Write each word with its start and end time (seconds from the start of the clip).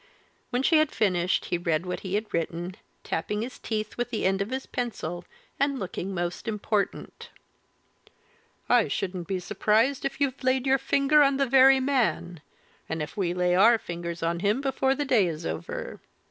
When 0.49 0.63
she 0.63 0.77
had 0.79 0.91
finished 0.91 1.45
he 1.45 1.59
read 1.59 1.85
what 1.85 1.99
he 1.99 2.15
had 2.15 2.33
written, 2.33 2.75
tapping 3.03 3.43
his 3.43 3.59
teeth 3.59 3.97
with 3.97 4.09
the 4.09 4.25
end 4.25 4.41
of 4.41 4.49
his 4.49 4.65
pencil 4.65 5.25
and 5.59 5.77
looking 5.77 6.11
most 6.11 6.47
important. 6.47 7.29
"I 8.67 8.87
shouldn't 8.87 9.27
be 9.27 9.39
surprised 9.39 10.03
if 10.03 10.19
you've 10.19 10.43
laid 10.43 10.65
your 10.65 10.79
finger 10.79 11.21
on 11.21 11.37
the 11.37 11.45
very 11.45 11.79
man 11.79 12.41
and 12.89 12.99
if 12.99 13.15
we 13.15 13.35
lay 13.35 13.53
our 13.53 13.77
fingers 13.77 14.23
on 14.23 14.39
him 14.39 14.59
before 14.59 14.95
the 14.95 15.05
day 15.05 15.27
is 15.27 15.45
over. 15.45 15.99